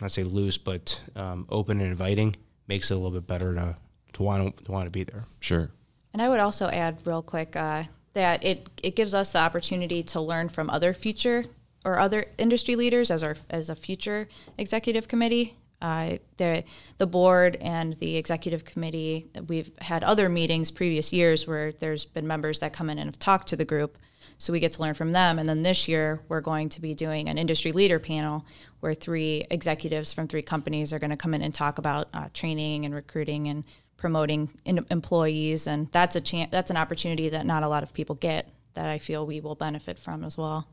not 0.00 0.12
say 0.12 0.22
loose, 0.22 0.56
but 0.56 0.98
um, 1.14 1.46
open 1.50 1.82
and 1.82 1.90
inviting 1.90 2.36
makes 2.68 2.90
it 2.90 2.94
a 2.94 2.96
little 2.96 3.10
bit 3.10 3.26
better 3.26 3.54
to 3.54 3.76
to 4.14 4.22
want 4.22 4.64
to 4.64 4.72
want 4.72 4.86
to 4.86 4.90
be 4.90 5.04
there. 5.04 5.24
Sure. 5.40 5.70
And 6.12 6.22
I 6.22 6.28
would 6.28 6.40
also 6.40 6.66
add 6.68 6.98
real 7.04 7.22
quick 7.22 7.54
uh, 7.54 7.84
that 8.14 8.44
it, 8.44 8.68
it 8.82 8.96
gives 8.96 9.14
us 9.14 9.32
the 9.32 9.38
opportunity 9.38 10.02
to 10.02 10.20
learn 10.20 10.48
from 10.48 10.70
other 10.70 10.92
future 10.92 11.44
or 11.84 11.98
other 11.98 12.26
industry 12.38 12.76
leaders 12.76 13.10
as 13.10 13.22
our 13.22 13.36
as 13.50 13.70
a 13.70 13.76
future 13.76 14.28
executive 14.56 15.08
committee. 15.08 15.54
Uh, 15.80 16.18
the 16.38 16.64
the 16.98 17.06
board 17.06 17.56
and 17.60 17.94
the 17.94 18.16
executive 18.16 18.64
committee. 18.64 19.30
We've 19.46 19.70
had 19.80 20.02
other 20.02 20.28
meetings 20.28 20.72
previous 20.72 21.12
years 21.12 21.46
where 21.46 21.70
there's 21.70 22.04
been 22.04 22.26
members 22.26 22.58
that 22.58 22.72
come 22.72 22.90
in 22.90 22.98
and 22.98 23.08
have 23.08 23.18
talked 23.20 23.48
to 23.48 23.56
the 23.56 23.64
group, 23.64 23.96
so 24.38 24.52
we 24.52 24.58
get 24.58 24.72
to 24.72 24.82
learn 24.82 24.94
from 24.94 25.12
them. 25.12 25.38
And 25.38 25.48
then 25.48 25.62
this 25.62 25.86
year 25.86 26.20
we're 26.28 26.40
going 26.40 26.68
to 26.70 26.80
be 26.80 26.94
doing 26.94 27.28
an 27.28 27.38
industry 27.38 27.70
leader 27.70 28.00
panel 28.00 28.44
where 28.80 28.94
three 28.94 29.46
executives 29.50 30.12
from 30.12 30.26
three 30.26 30.42
companies 30.42 30.92
are 30.92 30.98
going 30.98 31.10
to 31.10 31.16
come 31.16 31.34
in 31.34 31.42
and 31.42 31.54
talk 31.54 31.78
about 31.78 32.08
uh, 32.12 32.28
training 32.34 32.84
and 32.84 32.92
recruiting 32.92 33.46
and 33.46 33.62
promoting 33.98 34.48
in- 34.64 34.86
employees, 34.90 35.66
and 35.66 35.92
that's 35.92 36.16
a 36.16 36.20
chance. 36.22 36.50
That's 36.50 36.70
an 36.70 36.78
opportunity 36.78 37.28
that 37.28 37.44
not 37.44 37.62
a 37.62 37.68
lot 37.68 37.82
of 37.82 37.92
people 37.92 38.14
get. 38.14 38.48
That 38.72 38.88
I 38.88 38.98
feel 38.98 39.26
we 39.26 39.40
will 39.40 39.56
benefit 39.56 39.98
from 39.98 40.24
as 40.24 40.38
well. 40.38 40.68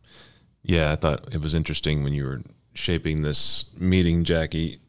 Yeah, 0.64 0.92
I 0.92 0.96
thought 0.96 1.34
it 1.34 1.42
was 1.42 1.54
interesting 1.54 2.04
when 2.04 2.14
you 2.14 2.26
were 2.26 2.42
shaping 2.74 3.24
this 3.24 3.66
meeting, 3.78 4.24
Jackie. 4.24 4.80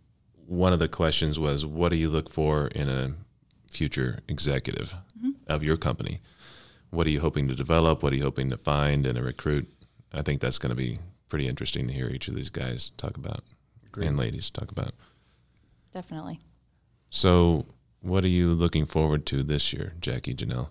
One 0.47 0.73
of 0.73 0.79
the 0.79 0.89
questions 0.89 1.39
was, 1.39 1.67
"What 1.67 1.89
do 1.89 1.97
you 1.97 2.09
look 2.09 2.31
for 2.31 2.69
in 2.69 2.89
a 2.89 3.15
future 3.71 4.21
executive 4.29 4.95
mm-hmm. 5.19 5.31
of 5.49 5.65
your 5.65 5.77
company? 5.77 6.21
What 6.91 7.07
are 7.07 7.11
you 7.11 7.21
hoping 7.21 7.49
to 7.49 7.55
develop? 7.55 8.03
What 8.03 8.13
are 8.13 8.17
you 8.17 8.23
hoping 8.23 8.51
to 8.51 8.57
find 8.57 9.07
in 9.07 9.17
a 9.17 9.23
recruit?" 9.23 9.69
I 10.13 10.23
think 10.23 10.41
that's 10.41 10.59
going 10.59 10.71
to 10.71 10.77
be 10.77 10.99
pretty 11.29 11.49
interesting 11.49 11.89
to 11.89 11.93
hear 11.93 12.09
each 12.09 12.29
of 12.29 12.35
these 12.35 12.51
guys 12.51 12.93
talk 12.97 13.17
about 13.17 13.43
and 13.99 14.17
ladies 14.17 14.51
talk 14.51 14.71
about. 14.71 14.93
Definitely. 15.95 16.41
So, 17.11 17.67
what 18.07 18.25
are 18.25 18.29
you 18.29 18.55
looking 18.55 18.87
forward 18.87 19.27
to 19.27 19.43
this 19.43 19.73
year, 19.73 19.95
Jackie 20.01 20.35
Janelle? 20.35 20.69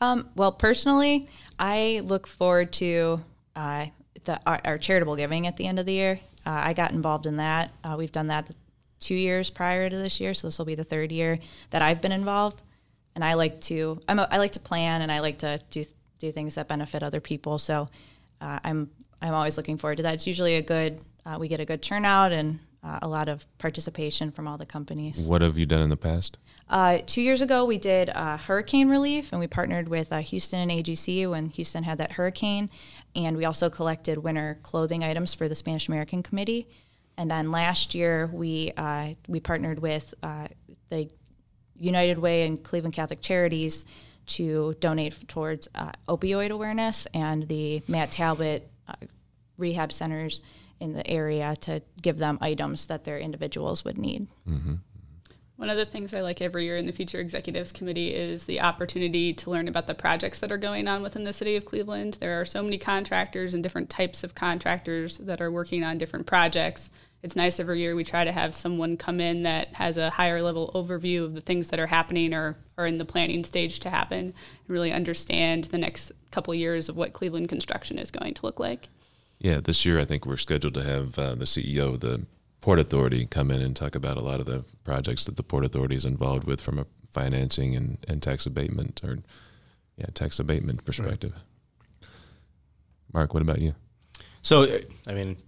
Um, 0.00 0.28
well, 0.34 0.52
personally, 0.52 1.28
I 1.58 2.02
look 2.04 2.26
forward 2.26 2.72
to 2.74 3.22
uh, 3.56 3.86
the, 4.24 4.40
our, 4.46 4.60
our 4.64 4.78
charitable 4.78 5.16
giving 5.16 5.46
at 5.46 5.56
the 5.56 5.66
end 5.66 5.78
of 5.78 5.86
the 5.86 5.92
year. 5.92 6.20
Uh, 6.46 6.60
I 6.64 6.72
got 6.72 6.92
involved 6.92 7.26
in 7.26 7.36
that. 7.36 7.70
Uh, 7.84 7.96
we've 7.98 8.12
done 8.12 8.26
that 8.26 8.50
two 8.98 9.14
years 9.14 9.50
prior 9.50 9.90
to 9.90 9.96
this 9.96 10.20
year, 10.20 10.34
so 10.34 10.46
this 10.46 10.58
will 10.58 10.64
be 10.64 10.74
the 10.74 10.84
third 10.84 11.12
year 11.12 11.38
that 11.70 11.82
I've 11.82 12.00
been 12.00 12.12
involved. 12.12 12.62
And 13.14 13.24
I 13.24 13.34
like 13.34 13.60
to 13.62 14.00
I'm 14.08 14.18
a, 14.18 14.28
I 14.30 14.38
like 14.38 14.52
to 14.52 14.60
plan 14.60 15.02
and 15.02 15.10
I 15.10 15.20
like 15.20 15.38
to 15.38 15.60
do 15.70 15.84
do 16.18 16.30
things 16.30 16.54
that 16.54 16.68
benefit 16.68 17.02
other 17.02 17.20
people. 17.20 17.58
So 17.58 17.88
uh, 18.40 18.60
I'm 18.62 18.90
I'm 19.20 19.34
always 19.34 19.56
looking 19.56 19.78
forward 19.78 19.96
to 19.96 20.04
that. 20.04 20.14
It's 20.14 20.26
usually 20.26 20.56
a 20.56 20.62
good 20.62 21.00
uh, 21.26 21.36
we 21.38 21.48
get 21.48 21.60
a 21.60 21.64
good 21.64 21.82
turnout 21.82 22.32
and 22.32 22.60
uh, 22.82 22.98
a 23.02 23.08
lot 23.08 23.28
of 23.28 23.46
participation 23.58 24.30
from 24.30 24.48
all 24.48 24.56
the 24.56 24.66
companies. 24.66 25.26
What 25.26 25.42
have 25.42 25.58
you 25.58 25.66
done 25.66 25.80
in 25.80 25.90
the 25.90 25.96
past? 25.96 26.38
Uh, 26.68 26.98
two 27.04 27.20
years 27.20 27.40
ago, 27.40 27.64
we 27.64 27.78
did 27.78 28.10
uh, 28.10 28.36
hurricane 28.36 28.88
relief, 28.88 29.32
and 29.32 29.40
we 29.40 29.46
partnered 29.46 29.88
with 29.88 30.12
uh, 30.12 30.18
Houston 30.18 30.60
and 30.60 30.70
AGC 30.70 31.28
when 31.28 31.46
Houston 31.50 31.82
had 31.82 31.98
that 31.98 32.12
hurricane. 32.12 32.70
And 33.16 33.36
we 33.36 33.44
also 33.44 33.68
collected 33.68 34.18
winter 34.18 34.58
clothing 34.62 35.02
items 35.02 35.34
for 35.34 35.48
the 35.48 35.54
Spanish 35.54 35.88
American 35.88 36.22
Committee. 36.22 36.68
And 37.18 37.30
then 37.30 37.50
last 37.50 37.94
year, 37.94 38.30
we 38.32 38.72
uh, 38.76 39.14
we 39.26 39.40
partnered 39.40 39.80
with 39.80 40.14
uh, 40.22 40.46
the 40.88 41.10
United 41.74 42.18
Way 42.18 42.46
and 42.46 42.62
Cleveland 42.62 42.94
Catholic 42.94 43.20
Charities 43.20 43.84
to 44.26 44.74
donate 44.80 45.28
towards 45.28 45.68
uh, 45.74 45.90
opioid 46.08 46.50
awareness 46.50 47.06
and 47.12 47.48
the 47.48 47.82
Matt 47.88 48.12
Talbot 48.12 48.70
uh, 48.86 48.94
rehab 49.58 49.92
centers 49.92 50.40
in 50.80 50.94
the 50.94 51.06
area 51.06 51.56
to 51.60 51.82
give 52.00 52.18
them 52.18 52.38
items 52.40 52.86
that 52.86 53.04
their 53.04 53.18
individuals 53.18 53.84
would 53.84 53.98
need. 53.98 54.26
Mm-hmm. 54.48 54.74
One 55.60 55.68
of 55.68 55.76
the 55.76 55.84
things 55.84 56.14
I 56.14 56.22
like 56.22 56.40
every 56.40 56.64
year 56.64 56.78
in 56.78 56.86
the 56.86 56.92
Future 56.92 57.20
Executives 57.20 57.70
Committee 57.70 58.14
is 58.14 58.44
the 58.44 58.62
opportunity 58.62 59.34
to 59.34 59.50
learn 59.50 59.68
about 59.68 59.86
the 59.86 59.94
projects 59.94 60.38
that 60.38 60.50
are 60.50 60.56
going 60.56 60.88
on 60.88 61.02
within 61.02 61.24
the 61.24 61.34
city 61.34 61.54
of 61.54 61.66
Cleveland. 61.66 62.16
There 62.18 62.40
are 62.40 62.46
so 62.46 62.62
many 62.62 62.78
contractors 62.78 63.52
and 63.52 63.62
different 63.62 63.90
types 63.90 64.24
of 64.24 64.34
contractors 64.34 65.18
that 65.18 65.42
are 65.42 65.50
working 65.50 65.84
on 65.84 65.98
different 65.98 66.24
projects. 66.24 66.88
It's 67.22 67.36
nice 67.36 67.60
every 67.60 67.80
year 67.80 67.94
we 67.94 68.04
try 68.04 68.24
to 68.24 68.32
have 68.32 68.54
someone 68.54 68.96
come 68.96 69.20
in 69.20 69.42
that 69.42 69.74
has 69.74 69.98
a 69.98 70.08
higher 70.08 70.40
level 70.40 70.70
overview 70.74 71.24
of 71.24 71.34
the 71.34 71.42
things 71.42 71.68
that 71.68 71.78
are 71.78 71.88
happening 71.88 72.32
or 72.32 72.56
are 72.78 72.86
in 72.86 72.96
the 72.96 73.04
planning 73.04 73.44
stage 73.44 73.80
to 73.80 73.90
happen 73.90 74.18
and 74.18 74.34
really 74.66 74.92
understand 74.92 75.64
the 75.64 75.76
next 75.76 76.12
couple 76.30 76.54
years 76.54 76.88
of 76.88 76.96
what 76.96 77.12
Cleveland 77.12 77.50
construction 77.50 77.98
is 77.98 78.10
going 78.10 78.32
to 78.32 78.46
look 78.46 78.58
like. 78.58 78.88
Yeah, 79.40 79.60
this 79.60 79.86
year 79.86 79.98
I 79.98 80.04
think 80.04 80.26
we're 80.26 80.36
scheduled 80.36 80.74
to 80.74 80.82
have 80.82 81.18
uh, 81.18 81.34
the 81.34 81.46
CEO 81.46 81.94
of 81.94 82.00
the 82.00 82.26
Port 82.60 82.78
Authority 82.78 83.24
come 83.24 83.50
in 83.50 83.62
and 83.62 83.74
talk 83.74 83.94
about 83.94 84.18
a 84.18 84.20
lot 84.20 84.38
of 84.38 84.44
the 84.44 84.64
projects 84.84 85.24
that 85.24 85.36
the 85.36 85.42
Port 85.42 85.64
Authority 85.64 85.96
is 85.96 86.04
involved 86.04 86.44
with 86.44 86.60
from 86.60 86.78
a 86.78 86.86
financing 87.08 87.74
and, 87.74 88.04
and 88.06 88.22
tax 88.22 88.44
abatement 88.44 89.00
or 89.02 89.18
yeah 89.96 90.06
tax 90.12 90.38
abatement 90.38 90.84
perspective. 90.84 91.32
Mark, 93.12 93.32
what 93.32 93.42
about 93.42 93.62
you? 93.62 93.74
So, 94.42 94.64
uh, 94.64 94.78
I 95.06 95.14
mean, 95.14 95.38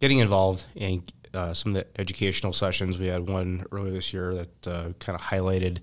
getting 0.00 0.18
involved 0.18 0.64
in 0.74 1.02
uh, 1.32 1.54
some 1.54 1.74
of 1.74 1.82
the 1.82 2.00
educational 2.00 2.52
sessions, 2.52 2.98
we 2.98 3.06
had 3.06 3.28
one 3.28 3.64
earlier 3.72 3.92
this 3.92 4.12
year 4.12 4.34
that 4.34 4.66
uh, 4.66 4.92
kind 4.98 5.18
of 5.18 5.22
highlighted 5.22 5.78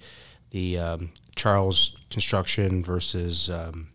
the 0.52 0.78
um, 0.78 1.12
Charles 1.36 1.98
construction 2.10 2.84
versus 2.84 3.50
um, 3.50 3.90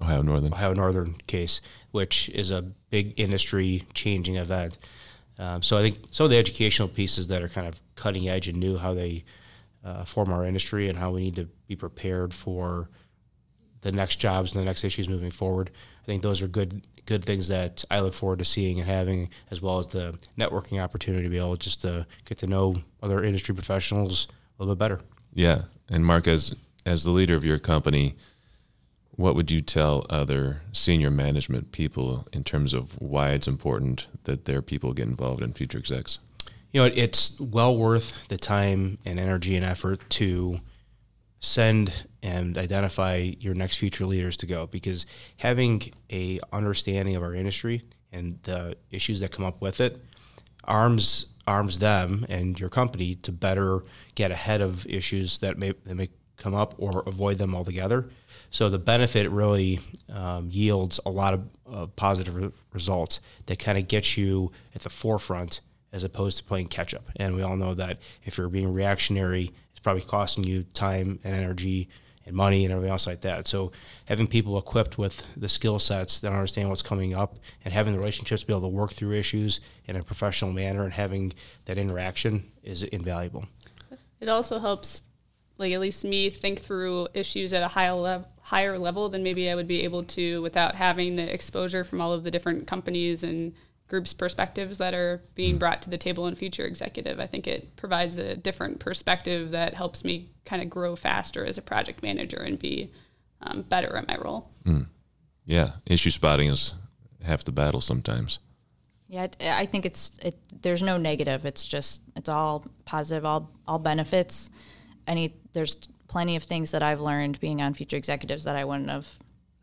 Ohio 0.00 0.22
Northern. 0.22 0.52
Ohio 0.52 0.74
Northern 0.74 1.14
case, 1.26 1.60
which 1.90 2.28
is 2.30 2.50
a 2.50 2.62
big 2.90 3.18
industry 3.18 3.84
changing 3.94 4.36
event. 4.36 4.78
Um, 5.38 5.62
so 5.62 5.76
I 5.76 5.82
think 5.82 5.98
some 6.10 6.24
of 6.24 6.30
the 6.30 6.38
educational 6.38 6.88
pieces 6.88 7.28
that 7.28 7.42
are 7.42 7.48
kind 7.48 7.66
of 7.66 7.80
cutting 7.94 8.28
edge 8.28 8.48
and 8.48 8.58
new, 8.58 8.76
how 8.76 8.94
they 8.94 9.24
uh, 9.84 10.04
form 10.04 10.32
our 10.32 10.44
industry 10.44 10.88
and 10.88 10.98
how 10.98 11.12
we 11.12 11.22
need 11.22 11.36
to 11.36 11.48
be 11.66 11.76
prepared 11.76 12.34
for 12.34 12.88
the 13.80 13.92
next 13.92 14.16
jobs 14.16 14.52
and 14.52 14.60
the 14.60 14.64
next 14.64 14.84
issues 14.84 15.08
moving 15.08 15.30
forward. 15.30 15.70
I 16.02 16.06
think 16.06 16.22
those 16.22 16.42
are 16.42 16.48
good 16.48 16.86
good 17.06 17.24
things 17.24 17.48
that 17.48 17.84
I 17.90 18.00
look 18.00 18.12
forward 18.12 18.38
to 18.40 18.44
seeing 18.44 18.80
and 18.80 18.88
having, 18.88 19.30
as 19.50 19.62
well 19.62 19.78
as 19.78 19.86
the 19.86 20.18
networking 20.38 20.82
opportunity 20.82 21.24
to 21.24 21.30
be 21.30 21.38
able 21.38 21.56
just 21.56 21.80
to 21.80 22.06
get 22.26 22.36
to 22.38 22.46
know 22.46 22.76
other 23.02 23.24
industry 23.24 23.54
professionals 23.54 24.28
a 24.28 24.62
little 24.62 24.74
bit 24.74 24.78
better. 24.78 25.00
Yeah, 25.32 25.62
and 25.88 26.04
Mark, 26.04 26.28
as 26.28 26.54
as 26.84 27.04
the 27.04 27.10
leader 27.10 27.34
of 27.34 27.44
your 27.44 27.58
company, 27.58 28.16
what 29.18 29.34
would 29.34 29.50
you 29.50 29.60
tell 29.60 30.06
other 30.08 30.62
senior 30.70 31.10
management 31.10 31.72
people 31.72 32.24
in 32.32 32.44
terms 32.44 32.72
of 32.72 32.92
why 33.00 33.32
it's 33.32 33.48
important 33.48 34.06
that 34.22 34.44
their 34.44 34.62
people 34.62 34.92
get 34.92 35.08
involved 35.08 35.42
in 35.42 35.52
future 35.52 35.78
execs? 35.78 36.20
You 36.70 36.82
know, 36.82 36.92
it's 36.94 37.38
well 37.40 37.76
worth 37.76 38.12
the 38.28 38.36
time 38.36 38.96
and 39.04 39.18
energy 39.18 39.56
and 39.56 39.64
effort 39.64 40.08
to 40.10 40.60
send 41.40 42.06
and 42.22 42.56
identify 42.56 43.32
your 43.40 43.54
next 43.54 43.78
future 43.78 44.06
leaders 44.06 44.36
to 44.36 44.46
go 44.46 44.68
because 44.68 45.04
having 45.38 45.82
a 46.12 46.38
understanding 46.52 47.16
of 47.16 47.24
our 47.24 47.34
industry 47.34 47.82
and 48.12 48.38
the 48.44 48.76
issues 48.92 49.18
that 49.18 49.32
come 49.32 49.44
up 49.44 49.60
with 49.60 49.80
it 49.80 50.00
arms 50.62 51.26
arms 51.48 51.80
them 51.80 52.24
and 52.28 52.60
your 52.60 52.68
company 52.68 53.16
to 53.16 53.32
better 53.32 53.82
get 54.14 54.30
ahead 54.30 54.60
of 54.60 54.86
issues 54.86 55.38
that 55.38 55.58
may 55.58 55.72
that 55.86 55.96
may 55.96 56.08
come 56.36 56.54
up 56.54 56.76
or 56.78 57.02
avoid 57.06 57.36
them 57.38 57.52
altogether. 57.52 58.08
So 58.50 58.68
the 58.70 58.78
benefit 58.78 59.30
really 59.30 59.80
um, 60.12 60.48
yields 60.50 60.98
a 61.04 61.10
lot 61.10 61.34
of 61.34 61.48
uh, 61.70 61.86
positive 61.88 62.34
re- 62.34 62.50
results 62.72 63.20
that 63.46 63.58
kind 63.58 63.78
of 63.78 63.88
get 63.88 64.16
you 64.16 64.52
at 64.74 64.82
the 64.82 64.90
forefront 64.90 65.60
as 65.92 66.04
opposed 66.04 66.38
to 66.38 66.44
playing 66.44 66.66
catch 66.66 66.94
up. 66.94 67.08
And 67.16 67.34
we 67.34 67.42
all 67.42 67.56
know 67.56 67.74
that 67.74 67.98
if 68.24 68.38
you're 68.38 68.48
being 68.48 68.72
reactionary, 68.72 69.52
it's 69.70 69.80
probably 69.80 70.02
costing 70.02 70.44
you 70.44 70.64
time 70.74 71.18
and 71.24 71.34
energy 71.34 71.88
and 72.26 72.36
money 72.36 72.64
and 72.64 72.72
everything 72.72 72.90
else 72.90 73.06
like 73.06 73.22
that. 73.22 73.48
So 73.48 73.72
having 74.04 74.26
people 74.26 74.58
equipped 74.58 74.98
with 74.98 75.22
the 75.36 75.48
skill 75.48 75.78
sets 75.78 76.18
that 76.20 76.30
understand 76.30 76.68
what's 76.68 76.82
coming 76.82 77.14
up 77.14 77.38
and 77.64 77.72
having 77.72 77.94
the 77.94 77.98
relationships 77.98 78.42
to 78.42 78.46
be 78.46 78.52
able 78.52 78.62
to 78.62 78.68
work 78.68 78.92
through 78.92 79.12
issues 79.12 79.60
in 79.86 79.96
a 79.96 80.02
professional 80.02 80.52
manner 80.52 80.84
and 80.84 80.92
having 80.92 81.32
that 81.64 81.78
interaction 81.78 82.50
is 82.62 82.82
invaluable. 82.82 83.46
It 84.20 84.28
also 84.28 84.58
helps, 84.58 85.04
like 85.56 85.72
at 85.72 85.80
least 85.80 86.04
me, 86.04 86.28
think 86.28 86.60
through 86.60 87.08
issues 87.14 87.52
at 87.54 87.62
a 87.62 87.68
higher 87.68 87.94
level, 87.94 88.28
higher 88.48 88.78
level 88.78 89.10
than 89.10 89.22
maybe 89.22 89.50
I 89.50 89.54
would 89.54 89.68
be 89.68 89.84
able 89.84 90.04
to 90.04 90.40
without 90.40 90.74
having 90.74 91.16
the 91.16 91.32
exposure 91.34 91.84
from 91.84 92.00
all 92.00 92.14
of 92.14 92.24
the 92.24 92.30
different 92.30 92.66
companies 92.66 93.22
and 93.22 93.52
groups' 93.88 94.14
perspectives 94.14 94.78
that 94.78 94.94
are 94.94 95.22
being 95.34 95.58
brought 95.58 95.82
to 95.82 95.90
the 95.90 95.98
table 95.98 96.26
in 96.26 96.34
future 96.34 96.64
executive. 96.64 97.20
I 97.20 97.26
think 97.26 97.46
it 97.46 97.76
provides 97.76 98.16
a 98.16 98.36
different 98.36 98.78
perspective 98.78 99.50
that 99.50 99.74
helps 99.74 100.02
me 100.02 100.30
kind 100.46 100.62
of 100.62 100.70
grow 100.70 100.96
faster 100.96 101.44
as 101.44 101.58
a 101.58 101.62
project 101.62 102.02
manager 102.02 102.38
and 102.38 102.58
be 102.58 102.90
um, 103.42 103.62
better 103.62 103.94
at 103.98 104.08
my 104.08 104.16
role. 104.16 104.48
Yeah, 105.44 105.72
issue 105.84 106.10
spotting 106.10 106.48
is 106.48 106.74
half 107.22 107.44
the 107.44 107.52
battle 107.52 107.82
sometimes. 107.82 108.38
Yeah, 109.08 109.26
I 109.40 109.60
I 109.60 109.66
think 109.66 109.84
it's 109.84 110.16
it. 110.22 110.38
There's 110.62 110.82
no 110.82 110.96
negative. 110.96 111.44
It's 111.44 111.66
just 111.66 112.00
it's 112.16 112.30
all 112.30 112.64
positive, 112.86 113.26
all 113.26 113.50
all 113.66 113.78
benefits, 113.78 114.50
any 115.06 115.34
there's 115.52 115.76
plenty 116.08 116.36
of 116.36 116.42
things 116.42 116.72
that 116.72 116.82
I've 116.82 117.00
learned 117.00 117.38
being 117.38 117.62
on 117.62 117.74
future 117.74 117.96
executives 117.96 118.44
that 118.44 118.56
I 118.56 118.64
wouldn't 118.64 118.90
have 118.90 119.08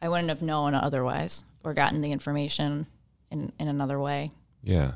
I 0.01 0.09
wouldn't 0.09 0.29
have 0.29 0.41
known 0.41 0.75
otherwise 0.75 1.43
or 1.63 1.73
gotten 1.73 2.01
the 2.01 2.11
information 2.11 2.85
in, 3.31 3.51
in 3.59 3.67
another 3.67 3.99
way. 3.99 4.31
Yeah. 4.61 4.93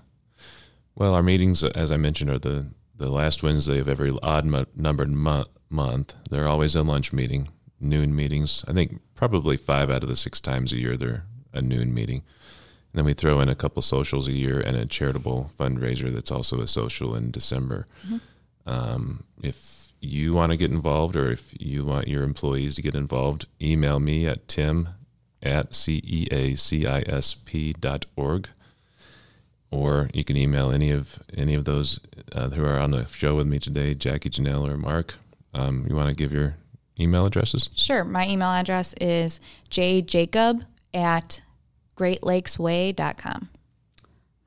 Well, 0.96 1.16
our 1.16 1.24
meetings, 1.24 1.64
as 1.64 1.92
I 1.92 1.98
mentioned, 1.98 2.30
are 2.30 2.40
the, 2.40 2.68
the 2.96 3.10
last 3.10 3.42
Wednesday 3.42 3.80
of 3.80 3.88
every 3.88 4.12
odd 4.22 4.46
mo- 4.46 4.66
numbered 4.76 5.14
mo- 5.14 5.46
month. 5.70 6.16
They're 6.30 6.48
always 6.48 6.76
a 6.76 6.84
lunch 6.84 7.14
meeting, 7.14 7.50
noon 7.80 8.16
meetings. 8.16 8.64
I 8.68 8.74
think 8.74 9.00
probably 9.16 9.58
five 9.58 9.90
out 9.90 10.04
of 10.04 10.10
the 10.10 10.16
six 10.16 10.42
times 10.42 10.74
a 10.74 10.78
year 10.78 10.98
they're 10.98 11.24
a 11.54 11.62
noon 11.62 11.94
meeting. 11.94 12.24
And 12.92 13.00
then 13.00 13.06
we 13.06 13.14
throw 13.14 13.40
in 13.40 13.50
a 13.50 13.56
couple 13.56 13.82
socials 13.82 14.28
a 14.28 14.34
year 14.34 14.60
and 14.60 14.76
a 14.76 14.86
charitable 14.86 15.52
fundraiser 15.58 16.14
that's 16.14 16.32
also 16.32 16.60
a 16.60 16.68
social 16.68 17.16
in 17.16 17.32
December. 17.32 17.88
Mm-hmm. 18.06 18.18
Um, 18.70 19.24
if 19.42 19.79
you 20.00 20.34
want 20.34 20.52
to 20.52 20.58
get 20.58 20.72
involved 20.72 21.16
or 21.16 21.32
if 21.32 21.54
you 21.60 21.86
want 21.86 22.08
your 22.08 22.24
employees 22.24 22.76
to 22.76 22.82
get 22.82 22.96
involved, 22.96 23.46
email 23.62 24.00
me 24.00 24.26
at 24.28 24.48
tim 24.48 24.90
at 25.42 25.72
ceacisp.org 25.72 26.10
or 29.72 30.10
you 30.14 30.24
can 30.24 30.36
email 30.38 30.72
any 30.72 30.92
of 30.92 31.20
any 31.36 31.54
of 31.54 31.66
those 31.66 32.00
uh, 32.34 32.50
who 32.50 32.64
are 32.66 32.80
on 32.80 32.92
the 32.92 33.06
show 33.06 33.36
with 33.36 33.48
me 33.48 33.60
today, 33.60 33.94
Jackie, 33.94 34.30
Janelle, 34.30 34.70
or 34.70 34.78
Mark. 34.78 35.16
Um, 35.54 35.86
you 35.90 35.96
want 35.96 36.10
to 36.10 36.16
give 36.16 36.32
your 36.32 36.56
email 37.00 37.26
addresses? 37.26 37.70
Sure. 37.76 38.04
My 38.04 38.28
email 38.28 38.50
address 38.50 38.94
is 39.00 39.40
jjacob 39.70 40.66
at 40.94 41.42
greatlakesway.com. 41.96 43.50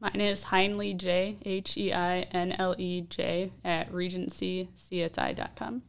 Mine 0.03 0.21
is 0.21 0.43
Heinle 0.43 0.97
J, 0.97 1.37
H 1.45 1.77
E 1.77 1.93
I 1.93 2.23
N 2.33 2.51
L 2.59 2.75
E 2.77 3.03
J, 3.03 3.53
at 3.65 3.93
regencycsi.com. 3.93 5.83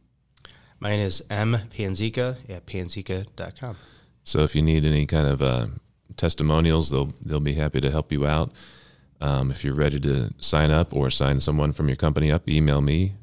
Mine 0.78 1.00
is 1.00 1.24
M 1.28 1.58
Panzica 1.76 2.36
at 2.48 2.64
panzica.com. 2.64 3.76
So 4.22 4.44
if 4.44 4.54
you 4.54 4.62
need 4.62 4.84
any 4.84 5.04
kind 5.06 5.26
of 5.26 5.42
uh, 5.42 5.66
testimonials, 6.16 6.90
they'll 6.90 7.12
they'll 7.24 7.40
be 7.40 7.54
happy 7.54 7.80
to 7.80 7.90
help 7.90 8.12
you 8.12 8.24
out. 8.24 8.52
Um, 9.20 9.50
if 9.50 9.64
you're 9.64 9.74
ready 9.74 9.98
to 10.00 10.32
sign 10.38 10.70
up 10.70 10.94
or 10.94 11.10
sign 11.10 11.40
someone 11.40 11.72
from 11.72 11.88
your 11.88 11.96
company 11.96 12.30
up, 12.30 12.48
email 12.48 12.80
me, 12.80 13.14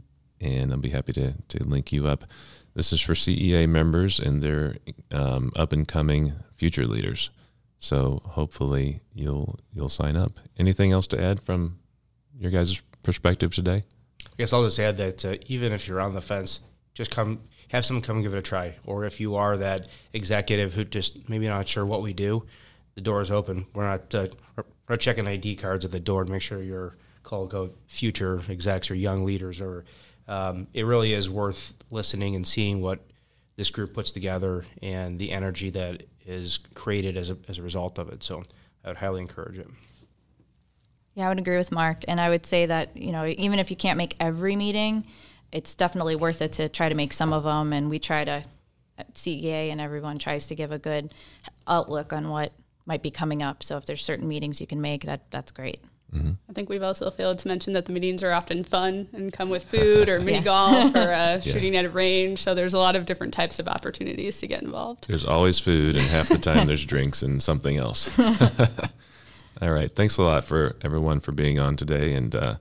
and 0.42 0.74
I'll 0.74 0.78
be 0.78 0.90
happy 0.90 1.14
to 1.14 1.36
to 1.48 1.64
link 1.64 1.94
you 1.94 2.06
up. 2.06 2.26
This 2.74 2.92
is 2.92 3.00
for 3.00 3.14
CEA 3.14 3.70
members 3.70 4.20
and 4.20 4.44
their 4.44 4.76
um, 5.10 5.54
up 5.56 5.72
and 5.72 5.88
coming 5.88 6.34
future 6.58 6.86
leaders. 6.86 7.30
So 7.82 8.22
hopefully 8.24 9.02
you'll 9.14 9.60
you'll 9.74 9.90
sign 9.90 10.16
up. 10.16 10.40
Anything 10.58 10.92
else 10.92 11.08
to 11.08 11.22
add 11.22 11.42
from 11.42 11.80
your 12.40 12.52
guys' 12.52 12.82
perspective 13.02 13.54
today? 13.54 13.82
I 14.24 14.36
guess 14.38 14.54
I'll 14.54 14.64
just 14.64 14.80
add 14.80 14.98
that 14.98 15.26
uh, 15.26 15.36
even 15.48 15.74
if 15.74 15.88
you're 15.88 16.00
on 16.00 16.14
the 16.14 16.22
fence, 16.22 16.60
just 16.94 17.10
come 17.10 17.42
have 17.70 17.84
someone 17.84 18.04
come 18.04 18.22
give 18.22 18.36
it 18.36 18.38
a 18.38 18.42
try. 18.44 18.76
Or 18.86 19.04
if 19.06 19.20
you 19.20 19.36
are 19.36 19.58
that 19.58 19.88
executive 20.14 20.76
who 20.76 20.86
just 20.86 21.28
maybe 21.28 21.48
not 21.48 21.68
sure 21.68 21.84
what 21.84 22.04
we 22.04 22.14
do, 22.14 22.46
the 22.94 23.02
door 23.02 23.20
is 23.20 23.32
open. 23.32 23.66
We're 23.74 23.90
not 23.90 24.14
uh, 24.14 24.28
we're 24.56 24.64
not 24.88 25.00
checking 25.00 25.26
ID 25.26 25.56
cards 25.56 25.84
at 25.84 25.92
the 25.92 26.00
door 26.00 26.24
to 26.24 26.32
make 26.32 26.44
sure 26.44 26.62
you're 26.62 26.96
called 27.24 27.74
future 27.88 28.44
execs 28.48 28.92
or 28.92 28.96
young 28.96 29.26
leaders. 29.26 29.60
Or 29.60 29.86
um, 30.28 30.68
it 30.76 30.86
really 30.86 31.14
is 31.14 31.32
worth 31.32 31.74
listening 31.90 32.36
and 32.36 32.46
seeing 32.46 32.80
what 32.80 33.00
this 33.56 33.72
group 33.72 33.96
puts 33.96 34.12
together 34.12 34.66
and 34.84 35.18
the 35.18 35.32
energy 35.32 35.72
that 35.72 36.04
is 36.32 36.60
created 36.76 37.18
as 37.18 37.30
a 37.30 37.38
as 37.48 37.58
a 37.58 37.62
result 37.62 38.00
of 38.00 38.10
it. 38.10 38.24
So 38.24 38.44
I 38.84 38.90
would 38.90 38.98
highly 38.98 39.22
encourage 39.22 39.58
it. 39.58 39.68
Yeah, 41.14 41.26
I 41.26 41.30
would 41.30 41.40
agree 41.40 41.58
with 41.58 41.72
Mark, 41.72 42.06
and 42.08 42.22
I 42.22 42.30
would 42.30 42.46
say 42.46 42.66
that 42.66 42.96
you 42.96 43.12
know 43.12 43.26
even 43.26 43.60
if 43.60 43.70
you 43.70 43.78
can't 43.78 43.98
make 43.98 44.16
every 44.20 44.56
meeting 44.56 45.06
it's 45.52 45.76
definitely 45.76 46.16
worth 46.16 46.42
it 46.42 46.54
to 46.54 46.70
try 46.70 46.90
to 46.90 46.96
make 46.96 47.14
some 47.14 47.34
of 47.34 47.44
them. 47.44 47.74
And 47.74 47.90
we 47.90 48.00
try 48.00 48.24
to, 48.24 48.44
uh, 48.98 49.04
CEA 49.14 49.72
and 49.72 49.82
everyone 49.82 50.18
tries 50.18 50.48
to 50.48 50.56
give 50.56 50.72
a 50.72 50.80
good 50.80 51.14
outlook 51.68 52.14
on 52.14 52.30
what 52.30 52.54
might 52.86 53.02
be 53.02 53.12
coming 53.12 53.44
up. 53.44 53.64
So 53.64 53.78
if 53.78 53.86
there's 53.86 54.04
certain 54.04 54.28
meetings 54.28 54.62
you 54.62 54.68
can 54.68 54.82
make, 54.82 55.04
that 55.04 55.30
that's 55.32 55.52
great. 55.52 55.82
Mm-hmm. 56.14 56.32
I 56.50 56.54
think 56.54 56.70
we've 56.70 56.84
also 56.84 57.10
failed 57.10 57.40
to 57.40 57.48
mention 57.48 57.74
that 57.74 57.86
the 57.86 57.94
meetings 57.94 58.22
are 58.22 58.32
often 58.32 58.64
fun 58.64 59.08
and 59.14 59.32
come 59.32 59.50
with 59.50 59.64
food 59.64 60.10
or 60.10 60.20
mini 60.22 60.40
yeah. 60.40 60.44
golf 60.44 60.96
or 60.96 61.00
uh, 61.00 61.04
yeah. 61.12 61.40
shooting 61.40 61.78
at 61.78 61.86
a 61.86 61.90
range. 61.90 62.44
So 62.44 62.54
there's 62.54 62.74
a 62.74 62.78
lot 62.78 62.96
of 62.96 63.06
different 63.06 63.34
types 63.34 63.60
of 63.60 63.68
opportunities 63.68 64.40
to 64.40 64.48
get 64.48 64.62
involved. 64.62 65.08
There's 65.08 65.26
always 65.26 65.58
food, 65.60 65.96
and 65.96 66.06
half 66.06 66.28
the 66.28 66.38
time 66.38 66.68
there's 66.68 66.86
drinks 66.86 67.24
and 67.24 67.42
something 67.42 67.78
else. 67.78 68.18
All 69.62 69.72
right. 69.72 69.96
Thanks 69.96 70.18
a 70.18 70.24
lot 70.24 70.44
for 70.44 70.76
everyone 70.82 71.20
for 71.20 71.32
being 71.32 71.60
on 71.60 71.78
today, 71.78 72.14
and 72.14 72.36
uh, 72.36 72.56